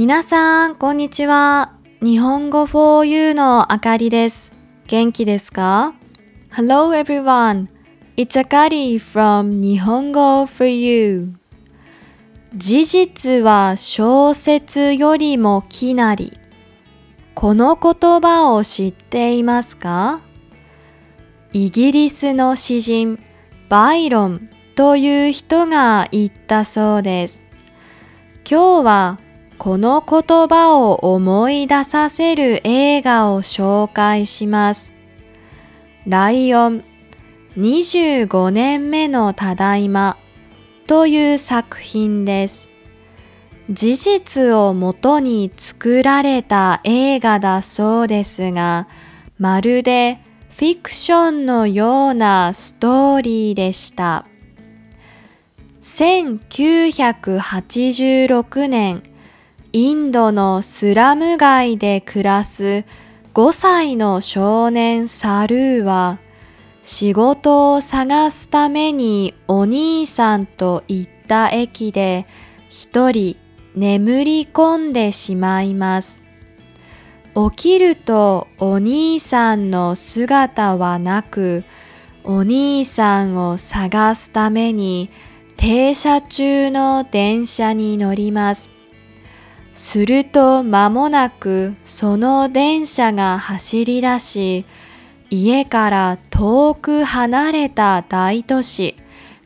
[0.00, 1.74] 皆さん、こんにちは。
[2.00, 4.50] 日本語 for you のあかりです。
[4.86, 5.92] 元気ですか
[6.50, 7.66] ?Hello everyone.
[8.16, 11.34] It's Akari from 日本語 for you.
[12.54, 16.38] 事実は小説よりもきなり。
[17.34, 20.22] この言葉を知っていますか？
[21.52, 23.22] イギリスの詩人
[23.68, 27.44] バイロンという人が言ったそうです。
[28.50, 29.18] 今日は
[29.62, 34.94] この言葉を思い出させる映画を紹介します。
[36.06, 36.82] ライオン
[37.58, 40.16] 25年目のただいま
[40.86, 42.70] という作品です。
[43.70, 48.88] 事実をもとに作られた映画だそうですが、
[49.38, 50.20] まるで
[50.56, 54.24] フィクションのようなストーリーでした。
[55.82, 59.02] 1986年、
[59.72, 62.84] インドのスラム街で暮らす
[63.34, 66.18] 5歳の少年サルーは、
[66.82, 72.26] 仕事を探すためにお兄さんと行った駅で
[72.68, 73.36] 一人
[73.76, 76.20] 眠り込んでしまいます。
[77.52, 81.62] 起きるとお兄さんの姿はなく、
[82.24, 85.10] お兄さんを探すために
[85.56, 88.79] 停車中の電車に乗ります。
[89.74, 94.64] すると間もなくその電車が走り出し、
[95.30, 98.96] 家から遠く離れた大都市、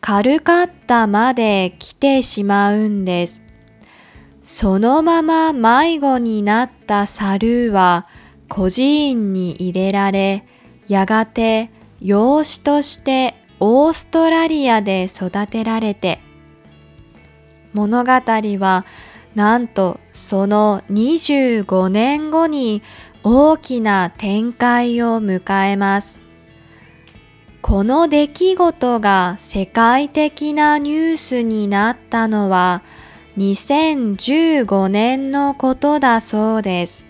[0.00, 3.42] カルカッタまで来てしまうんです。
[4.42, 8.06] そのまま迷子になったサルーは
[8.48, 10.44] 孤児院に入れられ、
[10.88, 16.20] やがて養子としてオーストラリアで育てられて、
[17.72, 18.84] 物語は
[19.34, 22.82] なんとその25年後に
[23.22, 26.20] 大きな展開を迎えます。
[27.62, 32.82] この出来事が世界的なニュースになったのは
[33.36, 37.06] 2015年のことだそうです。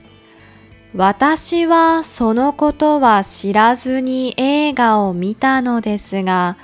[0.94, 6.56] 私はそのことは知らずに映画を見たのですが、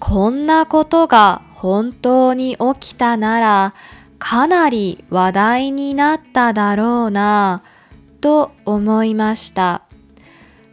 [0.00, 3.74] こんなことが本当に起きたなら
[4.20, 9.82] かなり話題になっただろうなぁと思いました。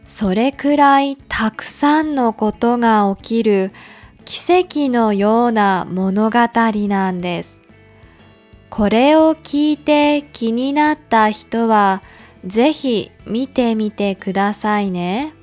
[0.04, 3.72] それくらいたくさんのことが起きる
[4.24, 7.60] 奇跡のような物語なんです。
[8.70, 12.02] これを聞いて気になった人は
[12.44, 15.34] ぜひ見てみてくださいね。